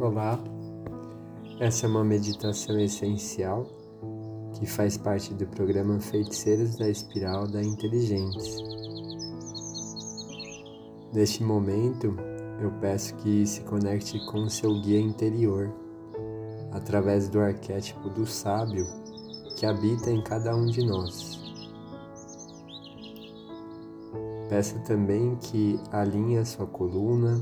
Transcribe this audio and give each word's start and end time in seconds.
Olá, 0.00 0.42
essa 1.60 1.86
é 1.86 1.88
uma 1.88 2.02
meditação 2.02 2.80
essencial 2.80 3.64
que 4.58 4.66
faz 4.66 4.96
parte 4.96 5.32
do 5.32 5.46
programa 5.46 6.00
Feiticeiros 6.00 6.76
da 6.76 6.88
Espiral 6.88 7.46
da 7.46 7.62
Inteligência. 7.62 8.64
Neste 11.12 11.44
momento, 11.44 12.12
eu 12.60 12.72
peço 12.80 13.14
que 13.18 13.46
se 13.46 13.60
conecte 13.60 14.18
com 14.26 14.48
seu 14.48 14.80
guia 14.80 14.98
interior, 14.98 15.72
através 16.72 17.28
do 17.28 17.38
arquétipo 17.38 18.10
do 18.10 18.26
sábio 18.26 18.84
que 19.56 19.64
habita 19.64 20.10
em 20.10 20.20
cada 20.24 20.56
um 20.56 20.66
de 20.66 20.84
nós. 20.84 21.40
Peço 24.48 24.76
também 24.80 25.36
que 25.36 25.78
alinhe 25.92 26.38
a 26.38 26.44
sua 26.44 26.66
coluna, 26.66 27.40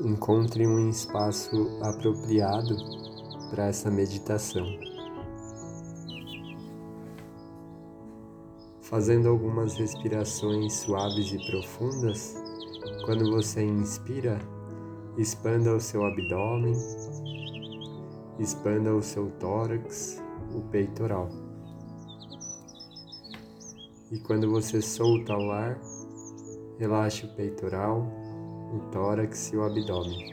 encontre 0.00 0.66
um 0.66 0.88
espaço 0.88 1.78
apropriado 1.82 2.76
para 3.50 3.66
essa 3.66 3.90
meditação. 3.90 4.66
Fazendo 8.80 9.28
algumas 9.28 9.74
respirações 9.76 10.72
suaves 10.74 11.32
e 11.32 11.50
profundas, 11.50 12.34
quando 13.04 13.30
você 13.30 13.62
inspira, 13.62 14.38
expanda 15.16 15.74
o 15.74 15.80
seu 15.80 16.04
abdômen, 16.04 16.74
expanda 18.38 18.94
o 18.94 19.02
seu 19.02 19.30
tórax, 19.38 20.22
o 20.54 20.60
peitoral. 20.62 21.28
E 24.10 24.18
quando 24.20 24.50
você 24.50 24.82
solta 24.82 25.34
o 25.34 25.50
ar, 25.50 25.80
relaxe 26.78 27.24
o 27.24 27.34
peitoral, 27.34 28.06
o 28.72 28.78
tórax 28.90 29.52
e 29.52 29.56
o 29.56 29.64
abdômen. 29.64 30.32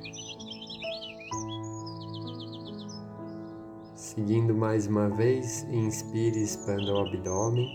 Seguindo 3.93 4.55
mais 4.55 4.87
uma 4.87 5.09
vez, 5.09 5.63
inspire 5.63 6.39
e 6.39 6.43
expanda 6.43 6.93
o 6.93 6.99
abdômen, 6.99 7.67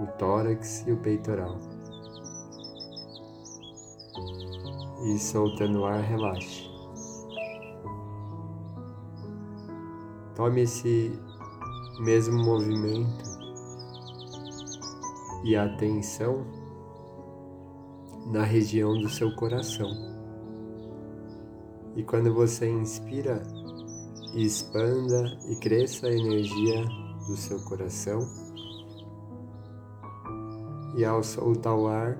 o 0.00 0.06
tórax 0.18 0.86
e 0.86 0.92
o 0.92 0.96
peitoral. 0.98 1.58
E 5.06 5.18
soltando 5.18 5.80
o 5.80 5.84
ar, 5.86 6.02
relaxe. 6.02 6.68
Tome 10.34 10.62
esse 10.62 11.18
mesmo 12.00 12.44
movimento 12.44 13.24
e 15.44 15.56
atenção 15.56 16.65
na 18.26 18.42
região 18.42 18.98
do 18.98 19.08
seu 19.08 19.34
coração. 19.34 19.88
E 21.94 22.02
quando 22.02 22.34
você 22.34 22.68
inspira, 22.68 23.42
expanda 24.34 25.38
e 25.48 25.56
cresça 25.56 26.08
a 26.08 26.12
energia 26.12 26.84
do 27.26 27.36
seu 27.36 27.58
coração. 27.60 28.20
E 30.96 31.04
ao 31.04 31.22
soltar 31.22 31.76
o 31.76 31.86
ar, 31.86 32.18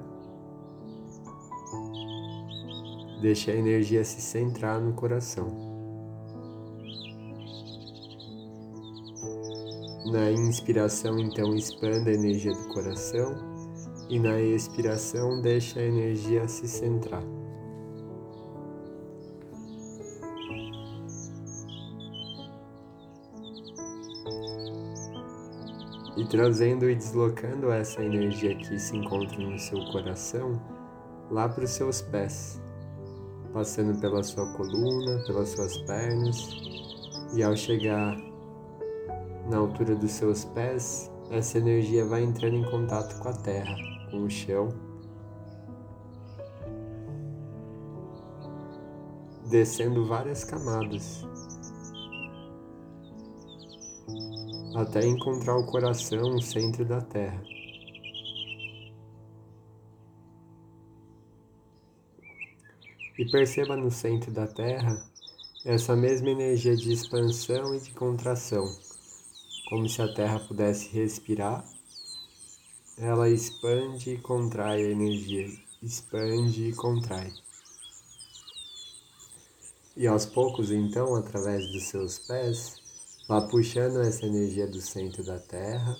deixe 3.20 3.50
a 3.50 3.56
energia 3.56 4.04
se 4.04 4.20
centrar 4.20 4.80
no 4.80 4.92
coração. 4.92 5.66
Na 10.06 10.30
inspiração, 10.30 11.18
então, 11.18 11.52
expanda 11.54 12.10
a 12.10 12.14
energia 12.14 12.52
do 12.52 12.68
coração 12.68 13.55
e 14.08 14.18
na 14.18 14.40
expiração 14.40 15.40
deixa 15.40 15.80
a 15.80 15.84
energia 15.84 16.46
se 16.46 16.68
centrar. 16.68 17.22
E 26.16 26.24
trazendo 26.24 26.88
e 26.88 26.94
deslocando 26.94 27.70
essa 27.70 28.02
energia 28.02 28.56
que 28.56 28.78
se 28.78 28.96
encontra 28.96 29.38
no 29.38 29.58
seu 29.58 29.84
coração 29.92 30.60
lá 31.30 31.48
para 31.48 31.64
os 31.64 31.70
seus 31.70 32.00
pés, 32.00 32.60
passando 33.52 34.00
pela 34.00 34.22
sua 34.22 34.50
coluna, 34.54 35.22
pelas 35.26 35.50
suas 35.50 35.76
pernas, 35.78 36.36
e 37.34 37.42
ao 37.42 37.54
chegar 37.54 38.16
na 39.50 39.58
altura 39.58 39.94
dos 39.94 40.12
seus 40.12 40.44
pés, 40.46 41.12
essa 41.30 41.58
energia 41.58 42.06
vai 42.06 42.22
entrando 42.22 42.56
em 42.56 42.70
contato 42.70 43.20
com 43.20 43.28
a 43.28 43.32
terra 43.32 43.95
com 44.10 44.24
o 44.24 44.30
chão, 44.30 44.68
descendo 49.48 50.06
várias 50.06 50.44
camadas. 50.44 51.24
Até 54.74 55.06
encontrar 55.06 55.56
o 55.56 55.66
coração, 55.66 56.34
o 56.34 56.42
centro 56.42 56.84
da 56.84 57.00
Terra. 57.00 57.42
E 63.18 63.24
perceba 63.30 63.76
no 63.76 63.90
centro 63.90 64.30
da 64.30 64.46
Terra 64.46 65.02
essa 65.64 65.96
mesma 65.96 66.28
energia 66.28 66.76
de 66.76 66.92
expansão 66.92 67.74
e 67.74 67.80
de 67.80 67.90
contração, 67.92 68.64
como 69.68 69.88
se 69.88 70.02
a 70.02 70.12
Terra 70.12 70.38
pudesse 70.38 70.94
respirar 70.94 71.64
ela 72.98 73.28
expande 73.28 74.12
e 74.12 74.18
contrai 74.18 74.82
a 74.82 74.90
energia, 74.90 75.46
expande 75.82 76.68
e 76.68 76.72
contrai. 76.72 77.30
E 79.94 80.06
aos 80.06 80.24
poucos, 80.24 80.70
então, 80.70 81.14
através 81.14 81.70
dos 81.72 81.84
seus 81.84 82.18
pés, 82.18 82.76
vá 83.28 83.42
puxando 83.42 84.00
essa 84.00 84.24
energia 84.24 84.66
do 84.66 84.80
centro 84.80 85.22
da 85.24 85.38
Terra. 85.38 85.96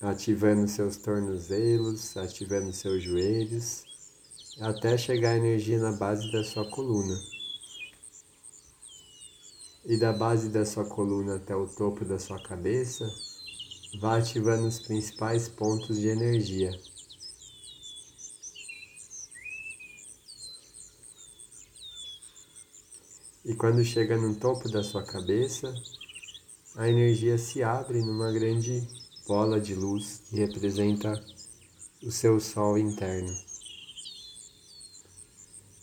Ativando 0.00 0.66
seus 0.68 0.96
tornozelos, 0.96 2.16
ativando 2.16 2.72
seus 2.72 3.02
joelhos, 3.02 3.84
até 4.60 4.96
chegar 4.96 5.32
a 5.32 5.36
energia 5.36 5.78
na 5.78 5.92
base 5.92 6.30
da 6.32 6.42
sua 6.44 6.70
coluna 6.70 7.37
e 9.84 9.96
da 9.96 10.12
base 10.12 10.48
da 10.48 10.64
sua 10.64 10.84
coluna 10.84 11.36
até 11.36 11.54
o 11.54 11.66
topo 11.66 12.04
da 12.04 12.18
sua 12.18 12.40
cabeça, 12.42 13.08
vá 14.00 14.18
ativando 14.18 14.66
os 14.66 14.80
principais 14.80 15.48
pontos 15.48 15.98
de 15.98 16.08
energia. 16.08 16.70
E 23.44 23.54
quando 23.54 23.82
chega 23.82 24.16
no 24.16 24.34
topo 24.34 24.68
da 24.68 24.82
sua 24.82 25.02
cabeça, 25.02 25.72
a 26.76 26.88
energia 26.88 27.38
se 27.38 27.62
abre 27.62 28.02
numa 28.02 28.30
grande 28.30 28.86
bola 29.26 29.58
de 29.58 29.74
luz 29.74 30.20
que 30.28 30.36
representa 30.36 31.12
o 32.02 32.10
seu 32.12 32.38
sol 32.38 32.76
interno. 32.76 33.34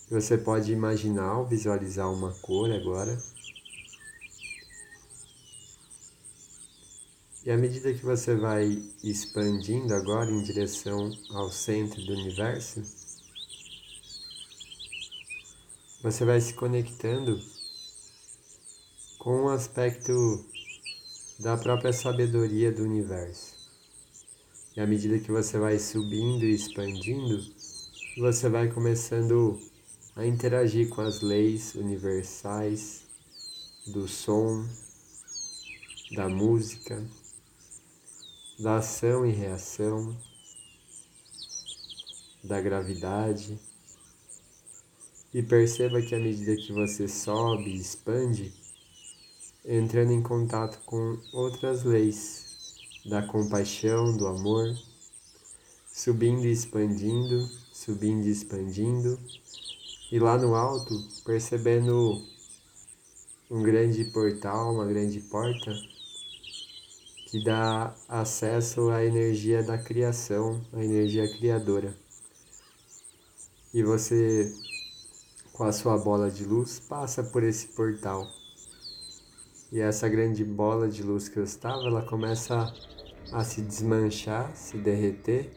Você 0.09 0.37
pode 0.37 0.71
imaginar 0.71 1.39
ou 1.39 1.47
visualizar 1.47 2.11
uma 2.11 2.31
cor 2.35 2.71
agora 2.71 3.17
E 7.45 7.51
à 7.51 7.57
medida 7.57 7.93
que 7.93 8.03
você 8.03 8.33
vai 8.33 8.81
expandindo 9.03 9.93
agora 9.93 10.31
em 10.31 10.41
direção 10.41 11.11
ao 11.29 11.51
centro 11.51 12.03
do 12.03 12.13
universo, 12.13 12.81
você 16.01 16.25
vai 16.25 16.41
se 16.41 16.55
conectando 16.55 17.39
com 19.19 19.43
um 19.43 19.49
aspecto 19.49 20.43
da 21.39 21.55
própria 21.55 21.93
sabedoria 21.93 22.71
do 22.71 22.81
universo. 22.81 23.53
E 24.75 24.81
à 24.81 24.87
medida 24.87 25.19
que 25.19 25.31
você 25.31 25.59
vai 25.59 25.77
subindo 25.77 26.45
e 26.45 26.55
expandindo, 26.55 27.45
você 28.17 28.49
vai 28.49 28.71
começando 28.71 29.59
a 30.15 30.25
interagir 30.25 30.89
com 30.89 31.01
as 31.01 31.21
leis 31.21 31.75
universais 31.75 33.05
do 33.85 34.07
som, 34.07 34.67
da 36.15 36.27
música, 36.27 37.05
da 38.57 38.77
ação 38.77 39.25
e 39.25 39.31
reação, 39.31 40.15
da 42.41 42.61
gravidade, 42.61 43.59
e 45.33 45.43
perceba 45.43 46.01
que 46.01 46.15
à 46.15 46.19
medida 46.19 46.55
que 46.55 46.71
você 46.71 47.05
sobe 47.05 47.69
e 47.69 47.75
expande, 47.75 48.53
entrando 49.65 50.13
em 50.13 50.21
contato 50.21 50.79
com 50.85 51.19
outras 51.33 51.83
leis 51.83 52.45
da 53.05 53.21
compaixão, 53.23 54.15
do 54.15 54.25
amor, 54.25 54.73
subindo 55.91 56.45
e 56.45 56.51
expandindo, 56.51 57.49
subindo 57.73 58.25
e 58.25 58.31
expandindo, 58.31 59.19
e 60.09 60.17
lá 60.17 60.37
no 60.37 60.55
alto 60.55 60.93
percebendo 61.25 62.23
um 63.51 63.61
grande 63.61 64.05
portal, 64.05 64.73
uma 64.73 64.85
grande 64.85 65.19
porta 65.19 65.73
que 67.35 67.43
dá 67.43 67.93
acesso 68.07 68.89
à 68.91 69.03
energia 69.03 69.61
da 69.61 69.77
criação, 69.77 70.61
à 70.71 70.81
energia 70.81 71.27
criadora. 71.37 71.93
E 73.73 73.83
você, 73.83 74.49
com 75.51 75.65
a 75.65 75.73
sua 75.73 75.97
bola 75.97 76.31
de 76.31 76.45
luz, 76.45 76.79
passa 76.79 77.21
por 77.21 77.43
esse 77.43 77.75
portal. 77.75 78.25
E 79.69 79.81
essa 79.81 80.07
grande 80.07 80.45
bola 80.45 80.87
de 80.87 81.03
luz 81.03 81.27
que 81.27 81.35
eu 81.35 81.43
estava, 81.43 81.83
ela 81.83 82.03
começa 82.03 82.73
a 83.33 83.43
se 83.43 83.61
desmanchar, 83.61 84.55
se 84.55 84.77
derreter, 84.77 85.51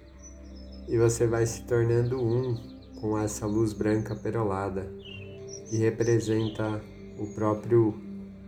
e 0.88 0.98
você 0.98 1.28
vai 1.28 1.46
se 1.46 1.62
tornando 1.62 2.20
um 2.20 3.00
com 3.00 3.16
essa 3.16 3.46
luz 3.46 3.72
branca 3.72 4.16
perolada, 4.16 4.92
que 5.70 5.76
representa 5.76 6.82
o 7.20 7.32
próprio 7.34 7.94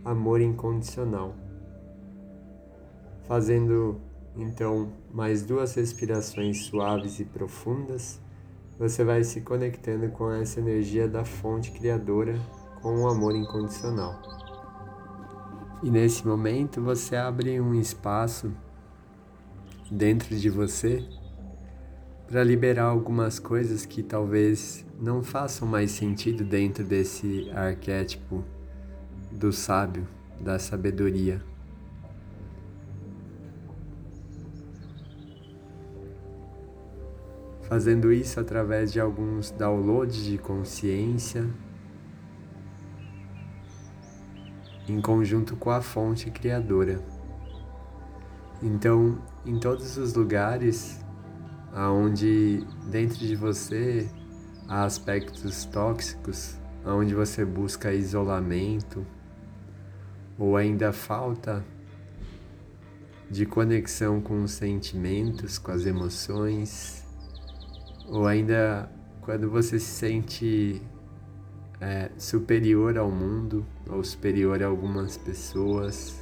amor 0.03 0.41
incondicional 0.41 1.40
fazendo 3.27 3.99
então 4.35 4.91
mais 5.11 5.43
duas 5.43 5.75
respirações 5.75 6.65
suaves 6.65 7.19
e 7.19 7.25
profundas, 7.25 8.19
você 8.79 9.03
vai 9.03 9.23
se 9.23 9.41
conectando 9.41 10.09
com 10.09 10.31
essa 10.31 10.59
energia 10.59 11.07
da 11.07 11.23
fonte 11.23 11.71
criadora 11.71 12.39
com 12.81 13.01
o 13.01 13.07
amor 13.07 13.35
incondicional. 13.35 14.19
E 15.83 15.89
nesse 15.89 16.25
momento 16.25 16.81
você 16.81 17.15
abre 17.15 17.59
um 17.59 17.73
espaço 17.73 18.51
dentro 19.89 20.35
de 20.35 20.49
você 20.49 21.03
para 22.27 22.43
liberar 22.43 22.85
algumas 22.85 23.39
coisas 23.39 23.85
que 23.85 24.01
talvez 24.01 24.85
não 24.99 25.21
façam 25.21 25.67
mais 25.67 25.91
sentido 25.91 26.45
dentro 26.45 26.83
desse 26.83 27.51
arquétipo 27.51 28.43
do 29.31 29.51
sábio, 29.51 30.07
da 30.39 30.57
sabedoria. 30.57 31.50
Fazendo 37.71 38.11
isso 38.11 38.37
através 38.37 38.91
de 38.91 38.99
alguns 38.99 39.49
downloads 39.49 40.25
de 40.25 40.37
consciência 40.37 41.49
em 44.89 44.99
conjunto 44.99 45.55
com 45.55 45.69
a 45.69 45.81
fonte 45.81 46.29
criadora. 46.29 47.01
Então, 48.61 49.17
em 49.45 49.57
todos 49.57 49.95
os 49.95 50.13
lugares 50.13 50.99
aonde 51.71 52.67
dentro 52.89 53.19
de 53.19 53.37
você 53.37 54.05
há 54.67 54.83
aspectos 54.83 55.63
tóxicos, 55.63 56.57
aonde 56.83 57.15
você 57.15 57.45
busca 57.45 57.93
isolamento 57.93 59.07
ou 60.37 60.57
ainda 60.57 60.91
falta 60.91 61.63
de 63.29 63.45
conexão 63.45 64.19
com 64.19 64.43
os 64.43 64.51
sentimentos, 64.51 65.57
com 65.57 65.71
as 65.71 65.85
emoções, 65.85 67.00
ou 68.11 68.27
ainda 68.27 68.91
quando 69.21 69.49
você 69.49 69.79
se 69.79 69.85
sente 69.85 70.81
é, 71.79 72.11
superior 72.17 72.97
ao 72.97 73.09
mundo 73.09 73.65
ou 73.89 74.03
superior 74.03 74.61
a 74.61 74.67
algumas 74.67 75.17
pessoas, 75.17 76.19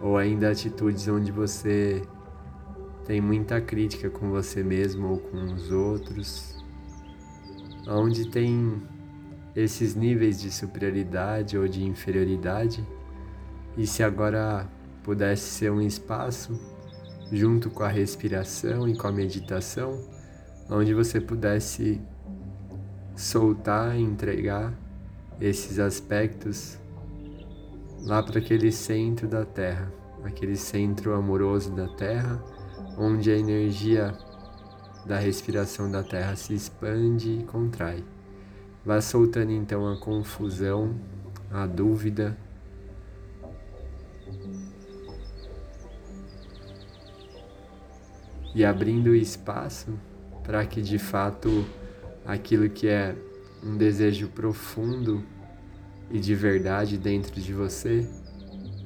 ou 0.00 0.16
ainda 0.16 0.50
atitudes 0.50 1.08
onde 1.08 1.32
você 1.32 2.02
tem 3.04 3.20
muita 3.20 3.60
crítica 3.60 4.08
com 4.08 4.30
você 4.30 4.62
mesmo 4.62 5.08
ou 5.08 5.18
com 5.18 5.42
os 5.42 5.72
outros, 5.72 6.64
onde 7.88 8.30
tem 8.30 8.80
esses 9.56 9.94
níveis 9.94 10.40
de 10.40 10.50
superioridade 10.50 11.58
ou 11.58 11.66
de 11.66 11.84
inferioridade, 11.84 12.86
e 13.76 13.86
se 13.86 14.02
agora 14.02 14.68
pudesse 15.02 15.42
ser 15.42 15.70
um 15.72 15.80
espaço 15.80 16.73
junto 17.34 17.70
com 17.70 17.82
a 17.82 17.88
respiração 17.88 18.88
e 18.88 18.96
com 18.96 19.06
a 19.06 19.12
meditação, 19.12 20.00
onde 20.70 20.94
você 20.94 21.20
pudesse 21.20 22.00
soltar 23.16 23.98
entregar 23.98 24.72
esses 25.40 25.78
aspectos 25.78 26.78
lá 28.02 28.22
para 28.22 28.38
aquele 28.38 28.70
centro 28.70 29.26
da 29.26 29.44
Terra, 29.44 29.92
aquele 30.22 30.56
centro 30.56 31.14
amoroso 31.14 31.72
da 31.72 31.88
Terra, 31.88 32.42
onde 32.98 33.30
a 33.30 33.36
energia 33.36 34.16
da 35.06 35.18
respiração 35.18 35.90
da 35.90 36.02
Terra 36.02 36.36
se 36.36 36.54
expande 36.54 37.40
e 37.40 37.44
contrai. 37.44 38.04
Vá 38.84 39.00
soltando 39.00 39.50
então 39.50 39.90
a 39.90 39.96
confusão, 39.98 40.94
a 41.50 41.66
dúvida, 41.66 42.36
e 48.54 48.64
abrindo 48.64 49.14
espaço 49.14 49.98
para 50.44 50.64
que 50.64 50.80
de 50.80 50.98
fato 50.98 51.64
aquilo 52.24 52.68
que 52.68 52.86
é 52.86 53.16
um 53.62 53.76
desejo 53.76 54.28
profundo 54.28 55.22
e 56.10 56.18
de 56.20 56.34
verdade 56.34 56.96
dentro 56.98 57.40
de 57.40 57.52
você 57.52 58.06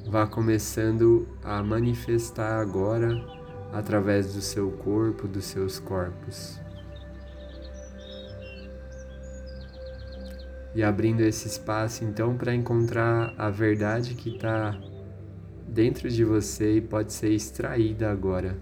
vá 0.07 0.27
começando 0.27 1.29
a 1.45 1.63
manifestar 1.63 2.61
agora 2.61 3.13
através 3.73 4.33
do 4.35 4.41
seu 4.41 4.71
corpo, 4.71 5.29
dos 5.29 5.45
seus 5.45 5.79
corpos. 5.79 6.59
E 10.75 10.83
abrindo 10.83 11.21
esse 11.21 11.49
espaço 11.49 12.05
então 12.05 12.37
para 12.37 12.55
encontrar 12.55 13.35
a 13.37 13.51
verdade 13.51 14.15
que 14.15 14.37
está 14.37 14.79
dentro 15.67 16.09
de 16.09 16.25
você 16.25 16.77
e 16.77 16.81
pode 16.81 17.13
ser 17.13 17.33
extraída 17.33 18.11
agora. 18.11 18.57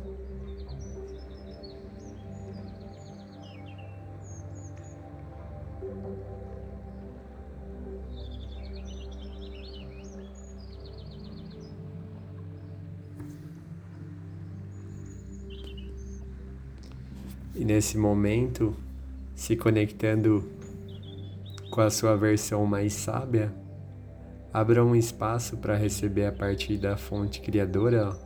Nesse 17.76 17.98
momento, 17.98 18.74
se 19.34 19.54
conectando 19.54 20.42
com 21.70 21.82
a 21.82 21.90
sua 21.90 22.16
versão 22.16 22.64
mais 22.64 22.94
sábia, 22.94 23.52
abra 24.50 24.82
um 24.82 24.96
espaço 24.96 25.58
para 25.58 25.76
receber 25.76 26.24
a 26.24 26.32
partir 26.32 26.78
da 26.78 26.96
fonte 26.96 27.38
criadora 27.42 28.18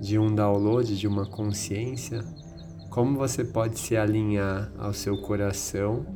de 0.00 0.18
um 0.18 0.34
download, 0.34 0.96
de 0.96 1.06
uma 1.06 1.26
consciência, 1.26 2.24
como 2.88 3.18
você 3.18 3.44
pode 3.44 3.78
se 3.78 3.98
alinhar 3.98 4.72
ao 4.78 4.94
seu 4.94 5.20
coração, 5.20 6.06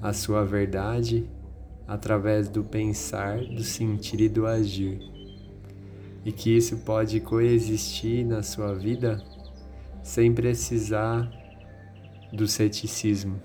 à 0.00 0.12
sua 0.12 0.44
verdade, 0.44 1.28
através 1.88 2.48
do 2.48 2.62
pensar, 2.62 3.40
do 3.40 3.64
sentir 3.64 4.20
e 4.20 4.28
do 4.28 4.46
agir. 4.46 5.00
E 6.24 6.30
que 6.30 6.56
isso 6.56 6.76
pode 6.84 7.18
coexistir 7.18 8.24
na 8.24 8.40
sua 8.44 8.72
vida 8.72 9.20
sem 10.00 10.32
precisar 10.32 11.41
do 12.32 12.48
ceticismo. 12.48 13.40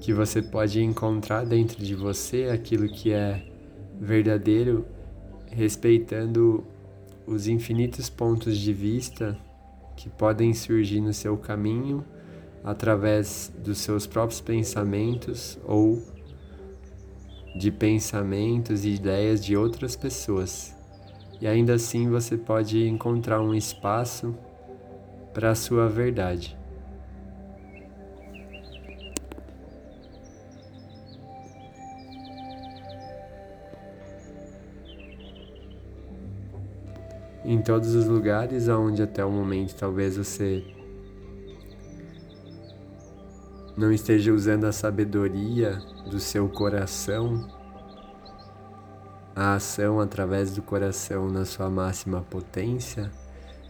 Que 0.00 0.12
você 0.12 0.42
pode 0.42 0.82
encontrar 0.82 1.44
dentro 1.44 1.84
de 1.84 1.94
você 1.94 2.48
aquilo 2.52 2.88
que 2.88 3.12
é 3.12 3.44
verdadeiro, 4.00 4.84
respeitando 5.50 6.64
os 7.26 7.48
infinitos 7.48 8.08
pontos 8.10 8.58
de 8.58 8.72
vista 8.72 9.36
que 9.96 10.08
podem 10.08 10.52
surgir 10.52 11.00
no 11.00 11.12
seu 11.12 11.36
caminho 11.36 12.04
através 12.62 13.52
dos 13.58 13.78
seus 13.78 14.06
próprios 14.06 14.40
pensamentos 14.40 15.58
ou 15.64 16.02
de 17.56 17.70
pensamentos 17.70 18.84
e 18.84 18.90
ideias 18.90 19.44
de 19.44 19.56
outras 19.56 19.96
pessoas. 19.96 20.76
E 21.40 21.46
ainda 21.46 21.74
assim 21.74 22.08
você 22.08 22.36
pode 22.36 22.86
encontrar 22.86 23.40
um 23.40 23.54
espaço 23.54 24.34
para 25.36 25.50
a 25.50 25.54
sua 25.54 25.86
verdade. 25.86 26.56
Em 37.44 37.60
todos 37.60 37.94
os 37.94 38.06
lugares 38.06 38.66
onde 38.66 39.02
até 39.02 39.22
o 39.22 39.30
momento 39.30 39.74
talvez 39.74 40.16
você 40.16 40.64
não 43.76 43.92
esteja 43.92 44.32
usando 44.32 44.64
a 44.64 44.72
sabedoria 44.72 45.72
do 46.10 46.18
seu 46.18 46.48
coração, 46.48 47.46
a 49.34 49.56
ação 49.56 50.00
através 50.00 50.54
do 50.54 50.62
coração 50.62 51.28
na 51.28 51.44
sua 51.44 51.68
máxima 51.68 52.22
potência, 52.22 53.10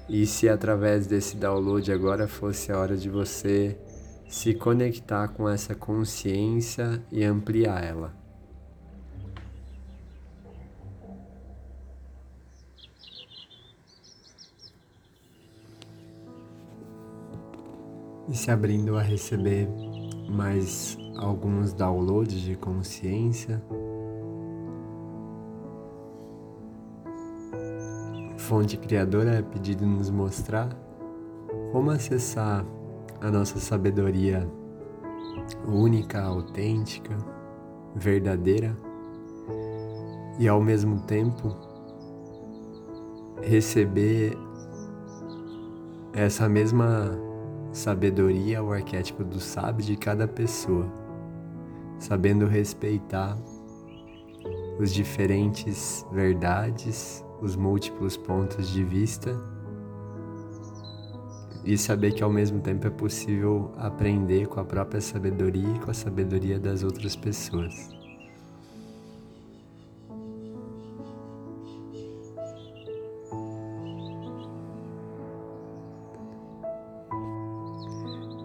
e 0.09 0.25
se 0.25 0.49
através 0.49 1.07
desse 1.07 1.37
download 1.37 1.91
agora 1.91 2.29
fosse 2.29 2.71
a 2.71 2.79
hora 2.79 2.97
de 2.97 3.09
você 3.09 3.77
se 4.29 4.55
conectar 4.55 5.29
com 5.29 5.49
essa 5.49 5.75
consciência 5.75 7.03
e 7.11 7.25
ampliar 7.25 7.83
ela. 7.83 8.15
E 18.29 18.37
se 18.37 18.51
abrindo 18.51 18.97
a 18.97 19.03
receber 19.03 19.69
mais 20.29 20.97
alguns 21.17 21.73
downloads 21.73 22.41
de 22.41 22.57
consciência. 22.57 23.63
Fonte 28.47 28.77
Criadora 28.77 29.39
é 29.39 29.43
pedido 29.43 29.85
nos 29.85 30.09
mostrar 30.09 30.69
como 31.73 31.91
acessar 31.91 32.65
a 33.21 33.29
nossa 33.29 33.59
sabedoria 33.59 34.49
única, 35.67 36.23
autêntica, 36.23 37.17
verdadeira 37.97 38.79
e 40.39 40.47
ao 40.47 40.63
mesmo 40.63 41.01
tempo 41.01 41.57
receber 43.43 44.39
essa 46.13 46.49
mesma 46.49 47.19
sabedoria, 47.73 48.63
o 48.63 48.73
arquétipo 48.73 49.25
do 49.25 49.41
sábio 49.41 49.85
de 49.85 49.97
cada 49.97 50.29
pessoa, 50.29 50.87
sabendo 51.99 52.47
respeitar 52.47 53.37
os 54.79 54.95
diferentes 54.95 56.07
verdades, 56.13 57.26
os 57.47 57.55
múltiplos 57.55 58.17
pontos 58.17 58.69
de 58.69 58.83
vista 58.83 59.35
e 61.65 61.79
saber 61.79 62.13
que 62.13 62.23
ao 62.23 62.31
mesmo 62.31 62.61
tempo 62.61 62.87
é 62.87 62.91
possível 62.91 63.73
aprender 63.77 64.47
com 64.47 64.61
a 64.61 64.65
própria 64.65 65.01
sabedoria 65.01 65.69
e 65.69 65.79
com 65.79 65.91
a 65.91 65.95
sabedoria 65.95 66.59
das 66.59 66.83
outras 66.83 67.15
pessoas. 67.17 67.89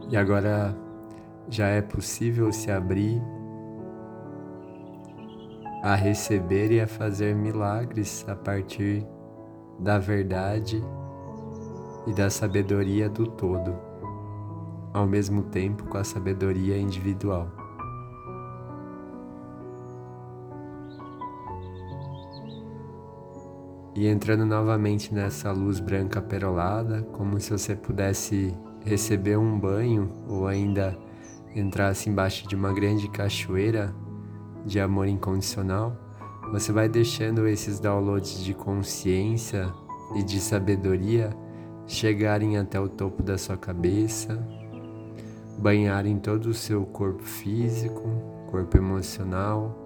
E 0.09 0.17
agora 0.17 0.75
já 1.49 1.67
é 1.67 1.81
possível 1.81 2.51
se 2.51 2.69
abrir 2.69 3.21
a 5.81 5.95
receber 5.95 6.71
e 6.71 6.79
a 6.79 6.87
fazer 6.87 7.35
milagres 7.35 8.23
a 8.27 8.35
partir 8.35 9.05
da 9.79 9.97
verdade 9.97 10.81
e 12.05 12.13
da 12.13 12.29
sabedoria 12.29 13.09
do 13.09 13.25
todo, 13.25 13.75
ao 14.93 15.07
mesmo 15.07 15.43
tempo 15.43 15.85
com 15.85 15.97
a 15.97 16.03
sabedoria 16.03 16.77
individual. 16.77 17.47
E 23.95 24.07
entrando 24.07 24.45
novamente 24.45 25.13
nessa 25.13 25.51
luz 25.51 25.79
branca 25.79 26.21
perolada, 26.21 27.01
como 27.11 27.39
se 27.39 27.51
você 27.51 27.75
pudesse 27.75 28.55
receber 28.85 29.37
um 29.37 29.59
banho 29.59 30.11
ou 30.27 30.47
ainda 30.47 30.97
entrasse 31.53 32.09
embaixo 32.09 32.47
de 32.47 32.55
uma 32.55 32.73
grande 32.73 33.09
cachoeira 33.09 33.93
de 34.65 34.79
amor 34.79 35.07
incondicional, 35.07 35.95
você 36.51 36.71
vai 36.71 36.89
deixando 36.89 37.47
esses 37.47 37.79
downloads 37.79 38.43
de 38.43 38.53
consciência 38.53 39.71
e 40.15 40.23
de 40.23 40.39
sabedoria 40.39 41.31
chegarem 41.87 42.57
até 42.57 42.79
o 42.79 42.89
topo 42.89 43.23
da 43.23 43.37
sua 43.37 43.57
cabeça, 43.57 44.37
banharem 45.57 46.17
todo 46.17 46.47
o 46.47 46.53
seu 46.53 46.85
corpo 46.85 47.23
físico, 47.23 48.03
corpo 48.49 48.77
emocional, 48.77 49.77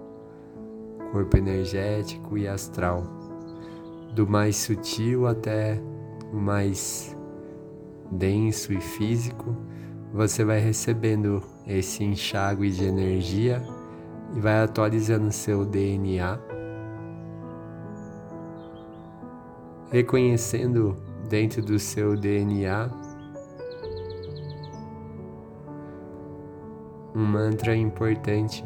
corpo 1.12 1.36
energético 1.36 2.36
e 2.36 2.48
astral, 2.48 3.04
do 4.14 4.26
mais 4.26 4.56
sutil 4.56 5.26
até 5.26 5.80
o 6.32 6.36
mais 6.36 7.16
denso 8.10 8.72
e 8.72 8.80
físico, 8.80 9.56
você 10.12 10.44
vai 10.44 10.58
recebendo 10.58 11.42
esse 11.66 12.02
enxágue 12.04 12.70
de 12.70 12.84
energia 12.84 13.62
e 14.36 14.40
vai 14.40 14.62
atualizando 14.62 15.32
seu 15.32 15.64
DNA, 15.64 16.38
reconhecendo 19.90 20.94
dentro 21.26 21.62
do 21.62 21.78
seu 21.78 22.14
DNA 22.14 22.90
um 27.14 27.24
mantra 27.24 27.74
importante. 27.74 28.62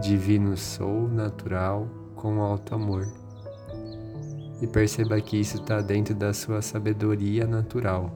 Divino 0.00 0.56
sou 0.56 1.08
natural 1.08 1.88
com 2.16 2.42
alto 2.42 2.74
amor 2.74 3.06
e 4.60 4.66
perceba 4.66 5.20
que 5.20 5.38
isso 5.40 5.58
está 5.58 5.80
dentro 5.80 6.14
da 6.14 6.32
sua 6.32 6.60
sabedoria 6.60 7.46
natural. 7.46 8.10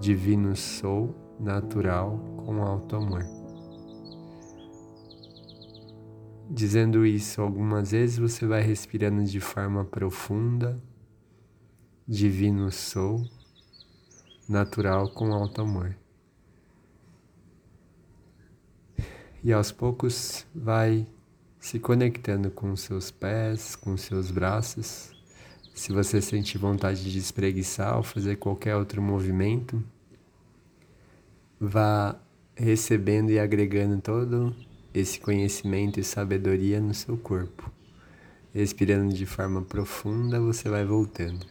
Divino 0.00 0.54
sou 0.56 1.27
natural 1.38 2.18
com 2.44 2.62
alto 2.62 2.96
amor. 2.96 3.24
Dizendo 6.50 7.04
isso 7.04 7.42
algumas 7.42 7.90
vezes, 7.90 8.18
você 8.18 8.46
vai 8.46 8.62
respirando 8.62 9.22
de 9.24 9.38
forma 9.38 9.84
profunda. 9.84 10.82
Divino 12.06 12.72
sou 12.72 13.22
natural 14.48 15.10
com 15.10 15.32
alto 15.32 15.60
amor. 15.60 15.94
E 19.44 19.52
aos 19.52 19.70
poucos 19.70 20.46
vai 20.54 21.06
se 21.60 21.78
conectando 21.78 22.50
com 22.50 22.74
seus 22.74 23.10
pés, 23.10 23.76
com 23.76 23.96
seus 23.96 24.30
braços. 24.30 25.12
Se 25.74 25.92
você 25.92 26.20
sentir 26.20 26.56
vontade 26.56 27.10
de 27.10 27.18
espreguiçar 27.18 27.98
ou 27.98 28.02
fazer 28.02 28.36
qualquer 28.36 28.74
outro 28.74 29.02
movimento, 29.02 29.84
vá 31.60 32.16
recebendo 32.54 33.30
e 33.30 33.38
agregando 33.38 34.00
todo 34.00 34.54
esse 34.92 35.20
conhecimento 35.20 36.00
e 36.00 36.04
sabedoria 36.04 36.80
no 36.80 36.94
seu 36.94 37.16
corpo. 37.16 37.70
Respirando 38.52 39.12
de 39.12 39.26
forma 39.26 39.62
profunda, 39.62 40.40
você 40.40 40.68
vai 40.68 40.84
voltando. 40.84 41.46